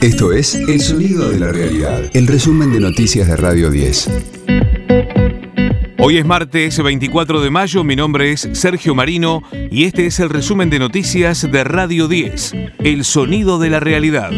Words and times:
Esto 0.00 0.32
es 0.32 0.54
El 0.54 0.80
Sonido 0.80 1.28
de 1.28 1.40
la 1.40 1.50
Realidad, 1.50 2.08
el 2.14 2.28
resumen 2.28 2.72
de 2.72 2.78
noticias 2.78 3.26
de 3.26 3.36
Radio 3.36 3.68
10. 3.68 4.10
Hoy 5.98 6.18
es 6.18 6.24
martes 6.24 6.80
24 6.80 7.40
de 7.40 7.50
mayo, 7.50 7.82
mi 7.82 7.96
nombre 7.96 8.30
es 8.30 8.48
Sergio 8.52 8.94
Marino 8.94 9.42
y 9.72 9.86
este 9.86 10.06
es 10.06 10.20
el 10.20 10.30
resumen 10.30 10.70
de 10.70 10.78
noticias 10.78 11.50
de 11.50 11.64
Radio 11.64 12.06
10, 12.06 12.54
El 12.78 13.04
Sonido 13.04 13.58
de 13.58 13.70
la 13.70 13.80
Realidad. 13.80 14.30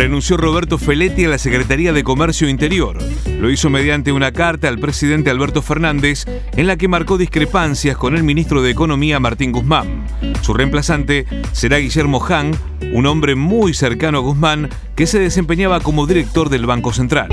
Renunció 0.00 0.38
Roberto 0.38 0.78
Feletti 0.78 1.26
a 1.26 1.28
la 1.28 1.36
Secretaría 1.36 1.92
de 1.92 2.02
Comercio 2.02 2.48
Interior. 2.48 2.96
Lo 3.38 3.50
hizo 3.50 3.68
mediante 3.68 4.12
una 4.12 4.32
carta 4.32 4.66
al 4.68 4.78
presidente 4.78 5.28
Alberto 5.28 5.60
Fernández 5.60 6.24
en 6.56 6.66
la 6.66 6.78
que 6.78 6.88
marcó 6.88 7.18
discrepancias 7.18 7.98
con 7.98 8.16
el 8.16 8.22
ministro 8.22 8.62
de 8.62 8.70
Economía 8.70 9.20
Martín 9.20 9.52
Guzmán. 9.52 10.06
Su 10.40 10.54
reemplazante 10.54 11.26
será 11.52 11.76
Guillermo 11.76 12.24
Han, 12.30 12.52
un 12.94 13.04
hombre 13.04 13.34
muy 13.34 13.74
cercano 13.74 14.16
a 14.16 14.20
Guzmán 14.22 14.70
que 14.96 15.06
se 15.06 15.18
desempeñaba 15.18 15.80
como 15.80 16.06
director 16.06 16.48
del 16.48 16.64
Banco 16.64 16.94
Central. 16.94 17.28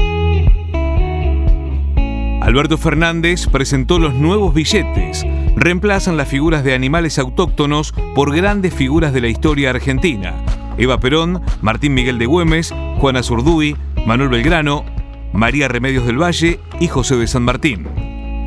Alberto 2.41 2.77
Fernández 2.77 3.47
presentó 3.47 3.97
los 3.97 4.13
nuevos 4.13 4.53
billetes. 4.53 5.25
Reemplazan 5.55 6.17
las 6.17 6.27
figuras 6.27 6.65
de 6.65 6.73
animales 6.73 7.17
autóctonos 7.17 7.93
por 8.13 8.35
grandes 8.35 8.73
figuras 8.73 9.13
de 9.13 9.21
la 9.21 9.29
historia 9.29 9.69
argentina. 9.69 10.33
Eva 10.77 10.99
Perón, 10.99 11.41
Martín 11.61 11.93
Miguel 11.93 12.19
de 12.19 12.25
Güemes, 12.25 12.73
Juana 12.99 13.23
Zurduy, 13.23 13.75
Manuel 14.05 14.29
Belgrano, 14.29 14.85
María 15.33 15.67
Remedios 15.67 16.05
del 16.05 16.21
Valle 16.21 16.59
y 16.79 16.87
José 16.87 17.15
de 17.15 17.27
San 17.27 17.43
Martín. 17.43 17.87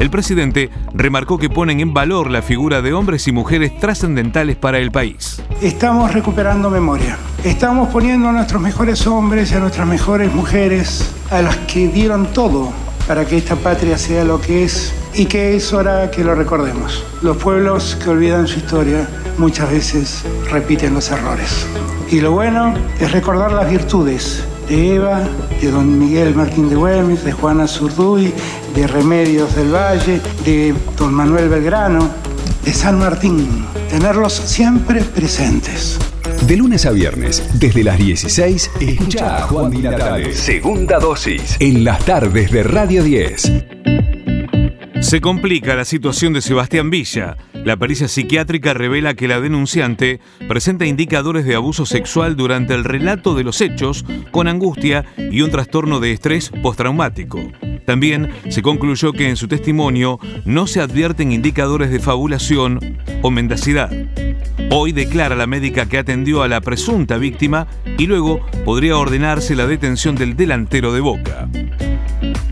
El 0.01 0.09
presidente 0.09 0.71
remarcó 0.95 1.37
que 1.37 1.51
ponen 1.51 1.81
en 1.81 1.93
valor 1.93 2.31
la 2.31 2.41
figura 2.41 2.81
de 2.81 2.95
hombres 2.95 3.29
y 3.29 3.33
mujeres 3.33 3.79
trascendentales 3.79 4.57
para 4.57 4.79
el 4.79 4.91
país. 4.91 5.43
Estamos 5.61 6.15
recuperando 6.15 6.71
memoria. 6.71 7.19
Estamos 7.45 7.91
poniendo 7.91 8.29
a 8.29 8.33
nuestros 8.33 8.63
mejores 8.63 9.07
hombres 9.07 9.53
y 9.53 9.57
a 9.57 9.61
nuestras 9.61 9.87
mejores 9.87 10.33
mujeres, 10.33 11.15
a 11.31 11.43
las 11.43 11.57
que 11.59 11.89
dieron 11.89 12.33
todo 12.33 12.73
para 13.07 13.27
que 13.27 13.37
esta 13.37 13.57
patria 13.57 13.99
sea 13.99 14.25
lo 14.25 14.41
que 14.41 14.65
es 14.65 14.95
y 15.15 15.27
que 15.27 15.57
es 15.57 15.73
hora 15.73 16.11
que 16.11 16.25
lo 16.25 16.35
recordemos. 16.35 17.05
Los 17.23 17.37
pueblos 17.37 17.97
que 18.03 18.11
olvidan 18.11 18.47
su 18.47 18.59
historia 18.59 19.09
muchas 19.39 19.71
veces 19.71 20.23
repiten 20.51 20.95
los 20.95 21.11
errores. 21.11 21.67
Y 22.11 22.21
lo 22.21 22.33
bueno 22.33 22.75
es 23.01 23.13
recordar 23.13 23.53
las 23.53 23.71
virtudes 23.71 24.45
de 24.69 24.97
Eva, 24.97 25.23
de 25.61 25.71
don 25.71 25.99
Miguel 25.99 26.35
Martín 26.35 26.69
de 26.69 26.77
Güemes, 26.77 27.25
de 27.25 27.33
Juana 27.33 27.67
Zurduy, 27.67 28.33
de 28.75 28.87
Remedios 28.87 29.55
del 29.57 29.75
Valle, 29.75 30.21
de 30.45 30.75
don 30.97 31.13
Manuel 31.15 31.49
Belgrano, 31.49 32.09
de 32.65 32.73
San 32.73 32.99
Martín. 32.99 33.65
Tenerlos 33.91 34.33
siempre 34.33 35.03
presentes. 35.03 35.99
De 36.47 36.57
lunes 36.57 36.87
a 36.87 36.91
viernes, 36.91 37.43
desde 37.55 37.85
las 37.85 37.99
16, 37.99 38.71
escucha 38.81 39.39
a 39.39 39.43
Juan 39.43 39.71
Di 39.71 39.79
Natale. 39.79 40.35
Segunda 40.35 40.99
dosis, 40.99 41.57
en 41.61 41.85
las 41.85 42.05
tardes 42.05 42.51
de 42.51 42.63
Radio 42.63 43.03
10. 43.05 43.70
Se 45.11 45.21
complica 45.21 45.75
la 45.75 45.85
situación 45.85 46.35
de 46.35 46.41
Sebastián 46.41 46.89
Villa. 46.89 47.37
La 47.65 47.77
pericia 47.77 48.07
psiquiátrica 48.07 48.75
revela 48.75 49.15
que 49.15 49.27
la 49.27 49.41
denunciante 49.41 50.21
presenta 50.47 50.87
indicadores 50.87 51.45
de 51.45 51.57
abuso 51.57 51.85
sexual 51.85 52.37
durante 52.37 52.75
el 52.75 52.85
relato 52.85 53.35
de 53.35 53.43
los 53.43 53.61
hechos, 53.61 54.05
con 54.31 54.47
angustia 54.47 55.05
y 55.19 55.41
un 55.41 55.51
trastorno 55.51 55.99
de 55.99 56.13
estrés 56.13 56.53
postraumático. 56.63 57.41
También 57.87 58.31
se 58.51 58.63
concluyó 58.63 59.13
que 59.13 59.29
en 59.29 59.35
su 59.35 59.49
testimonio 59.49 60.21
no 60.45 60.69
se 60.69 60.81
advierten 60.81 61.33
indicadores 61.33 61.91
de 61.91 61.99
fabulación 61.99 62.79
o 63.23 63.33
mendacidad. 63.33 63.91
Hoy 64.71 64.93
declara 64.93 65.35
la 65.35 65.49
médica 65.49 65.87
que 65.87 65.99
atendió 65.99 66.45
a 66.45 66.49
la 66.49 66.61
presunta 66.61 67.19
víctima 67.19 67.67
y 67.99 68.07
luego 68.07 68.47
podría 68.65 68.97
ordenarse 68.97 69.57
la 69.57 69.67
detención 69.67 70.15
del 70.15 70.37
delantero 70.37 70.93
de 70.93 71.01
Boca. 71.01 71.49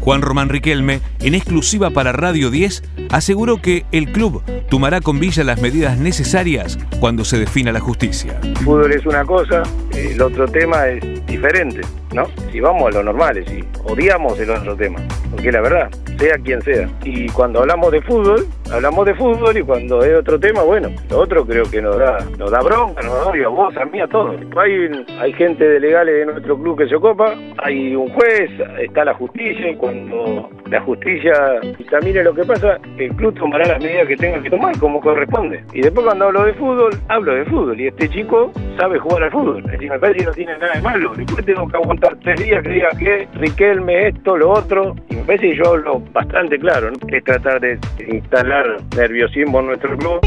Juan 0.00 0.22
Román 0.22 0.48
Riquelme, 0.48 1.00
en 1.20 1.34
exclusiva 1.34 1.90
para 1.90 2.12
Radio 2.12 2.50
10, 2.50 2.82
aseguró 3.10 3.60
que 3.60 3.84
el 3.92 4.12
club 4.12 4.42
tomará 4.68 5.00
con 5.00 5.20
Villa 5.20 5.44
las 5.44 5.60
medidas 5.60 5.98
necesarias 5.98 6.78
cuando 7.00 7.24
se 7.24 7.38
defina 7.38 7.72
la 7.72 7.80
justicia. 7.80 8.40
Fútbol 8.64 8.92
es 8.92 9.04
una 9.06 9.24
cosa, 9.24 9.62
el 9.94 10.20
otro 10.20 10.46
tema 10.46 10.86
es 10.88 11.26
diferente, 11.26 11.80
¿no? 12.12 12.24
Si 12.52 12.60
vamos 12.60 12.88
a 12.88 12.98
lo 12.98 13.02
normal, 13.02 13.44
si 13.46 13.64
odiamos 13.84 14.38
el 14.38 14.50
otro 14.50 14.76
tema, 14.76 15.00
porque 15.30 15.52
la 15.52 15.60
verdad, 15.60 15.90
sea 16.18 16.36
quien 16.38 16.60
sea. 16.62 16.88
Y 17.04 17.28
cuando 17.28 17.60
hablamos 17.60 17.92
de 17.92 18.02
fútbol, 18.02 18.46
hablamos 18.72 19.06
de 19.06 19.14
fútbol 19.14 19.56
y 19.56 19.62
cuando 19.62 20.02
es 20.02 20.16
otro 20.16 20.38
tema, 20.38 20.62
bueno, 20.62 20.88
lo 21.10 21.20
otro 21.20 21.46
creo 21.46 21.64
que 21.70 21.80
nos 21.80 21.96
da, 21.98 22.18
nos 22.38 22.50
da 22.50 22.60
bronca, 22.60 23.02
nos 23.02 23.14
da 23.14 23.26
odio 23.26 23.46
a 23.46 23.50
vos, 23.50 23.76
a 23.76 23.84
mí, 23.84 24.00
a 24.00 24.06
todos. 24.06 24.36
Hay, 24.56 25.06
hay 25.20 25.32
gente 25.34 25.66
de 25.66 25.80
legales 25.80 26.14
de 26.14 26.26
nuestro 26.26 26.58
club 26.58 26.78
que 26.78 26.88
se 26.88 26.96
ocupa, 26.96 27.34
hay 27.58 27.94
un 27.94 28.08
juez, 28.10 28.50
está 28.80 29.04
la 29.04 29.14
justicia 29.14 29.70
y 29.70 29.76
cuando 29.76 30.50
la 30.70 30.80
justicia 30.82 31.32
examine 31.78 32.22
lo 32.22 32.34
que 32.34 32.44
pasa, 32.44 32.78
el 32.98 33.14
club 33.16 33.34
tomará 33.38 33.66
las 33.66 33.82
medidas 33.82 34.06
que 34.06 34.16
tenga 34.16 34.42
que 34.42 34.50
tomar 34.50 34.78
como 34.78 35.00
corresponde. 35.00 35.64
Y 35.72 35.82
después 35.82 36.04
cuando 36.06 36.26
hablo 36.26 36.44
de 36.44 36.54
fútbol, 36.54 36.90
hablo 37.08 37.34
de 37.34 37.44
fútbol 37.44 37.80
y 37.80 37.88
este 37.88 38.08
chico 38.08 38.52
sabe 38.78 38.98
jugar 38.98 39.24
al 39.24 39.30
fútbol. 39.30 39.64
Es 39.66 39.72
decir, 39.72 39.90
me 39.90 40.24
no 40.24 40.32
tiene 40.32 40.58
nada 40.58 40.74
de 40.74 40.82
malo. 40.82 41.12
Después 41.16 41.44
tengo 41.44 41.68
que 41.68 41.76
aguantar 41.76 42.16
tres 42.22 42.42
días 42.42 42.62
que 42.62 42.68
diga 42.70 42.88
que 42.98 43.28
Riquelme 43.34 44.08
esto, 44.08 44.36
lo 44.36 44.50
otro. 44.50 44.94
Y 45.08 45.17
parece 45.28 45.50
que 45.50 45.56
yo 45.58 45.68
hablo 45.68 46.02
bastante 46.14 46.58
claro, 46.58 46.90
¿no? 46.90 46.96
Es 47.08 47.22
tratar 47.22 47.60
de 47.60 47.78
instalar 48.10 48.64
nerviosismo 48.96 49.60
en 49.60 49.66
nuestro 49.66 49.96
club. 49.98 50.20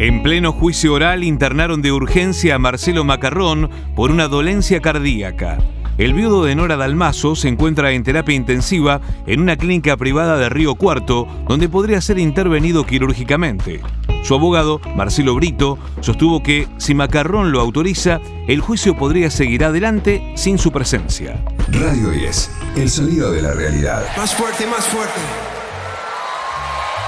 En 0.00 0.22
pleno 0.24 0.50
juicio 0.50 0.94
oral 0.94 1.22
internaron 1.22 1.80
de 1.80 1.92
urgencia 1.92 2.56
a 2.56 2.58
Marcelo 2.58 3.04
Macarrón 3.04 3.70
por 3.94 4.10
una 4.10 4.26
dolencia 4.26 4.80
cardíaca. 4.80 5.58
El 5.96 6.12
viudo 6.12 6.44
de 6.44 6.56
Nora 6.56 6.76
Dalmazo 6.76 7.36
se 7.36 7.46
encuentra 7.46 7.92
en 7.92 8.02
terapia 8.02 8.34
intensiva 8.34 9.00
en 9.26 9.40
una 9.40 9.56
clínica 9.56 9.96
privada 9.96 10.36
de 10.36 10.48
Río 10.48 10.74
Cuarto, 10.74 11.28
donde 11.46 11.68
podría 11.68 12.00
ser 12.00 12.18
intervenido 12.18 12.84
quirúrgicamente. 12.84 13.80
Su 14.24 14.34
abogado, 14.34 14.80
Marcelo 14.96 15.36
Brito, 15.36 15.78
sostuvo 16.00 16.42
que 16.42 16.66
si 16.78 16.94
Macarrón 16.94 17.52
lo 17.52 17.60
autoriza, 17.60 18.20
el 18.48 18.60
juicio 18.60 18.96
podría 18.96 19.30
seguir 19.30 19.64
adelante 19.64 20.32
sin 20.34 20.58
su 20.58 20.72
presencia. 20.72 21.40
Radio 21.68 22.10
10, 22.10 22.50
el 22.76 22.90
sonido 22.90 23.30
de 23.30 23.42
la 23.42 23.52
realidad. 23.52 24.04
Más 24.16 24.34
fuerte, 24.34 24.66
más 24.66 24.84
fuerte. 24.86 25.20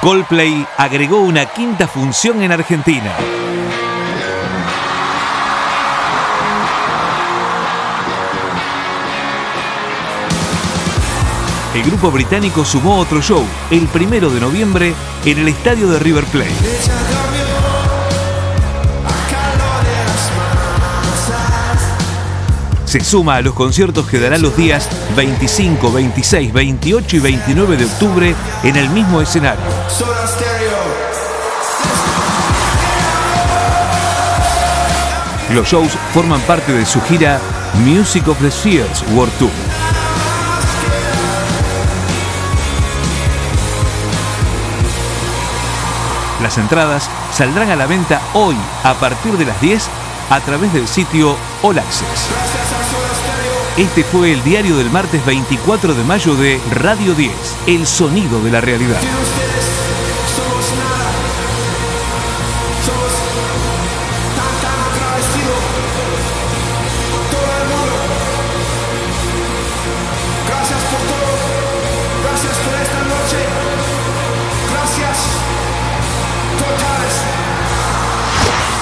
Coldplay 0.01 0.65
agregó 0.77 1.23
una 1.23 1.47
quinta 1.47 1.89
función 1.89 2.41
en 2.43 2.53
Argentina. 2.53 3.13
El 11.77 11.83
grupo 11.83 12.11
británico 12.11 12.65
sumó 12.65 12.99
otro 12.99 13.21
show, 13.21 13.45
el 13.71 13.87
primero 13.89 14.31
de 14.31 14.41
noviembre, 14.41 14.95
en 15.27 15.39
el 15.39 15.49
estadio 15.49 15.91
de 15.91 15.99
River 15.99 16.25
Plate. 16.25 16.51
Se 22.87 23.01
suma 23.01 23.37
a 23.37 23.43
los 23.43 23.53
conciertos 23.53 24.07
que 24.07 24.19
dará 24.19 24.39
los 24.39 24.57
días 24.57 24.89
25, 25.17 25.93
26, 25.93 26.51
28 26.51 27.17
y 27.17 27.19
29 27.19 27.77
de 27.77 27.85
octubre 27.85 28.35
en 28.63 28.77
el 28.77 28.89
mismo 28.89 29.21
escenario. 29.21 29.63
Los 35.53 35.69
shows 35.69 35.93
forman 36.15 36.41
parte 36.41 36.73
de 36.73 36.87
su 36.87 37.03
gira 37.03 37.39
Music 37.85 38.27
of 38.29 38.41
the 38.41 38.51
Spheres 38.51 39.05
World 39.15 39.33
Tour. 39.39 39.51
Las 46.43 46.59
entradas 46.59 47.09
saldrán 47.33 47.71
a 47.71 47.77
la 47.77 47.87
venta 47.87 48.21
hoy 48.35 48.57
a 48.85 48.95
partir 48.95 49.39
de 49.39 49.47
las 49.47 49.61
10 49.61 49.89
a 50.31 50.41
través 50.41 50.73
del 50.73 50.87
sitio 50.87 51.37
All 51.63 51.79
Access. 51.79 52.29
Este 53.77 54.05
fue 54.05 54.33
el 54.33 54.43
diario 54.43 54.77
del 54.77 54.91
martes 54.91 55.25
24 55.25 55.95
de 55.95 56.05
mayo 56.05 56.35
de 56.35 56.61
Radio 56.71 57.15
10, 57.15 57.33
El 57.67 57.87
Sonido 57.87 58.43
de 58.43 58.51
la 58.51 58.61
Realidad. 58.61 59.01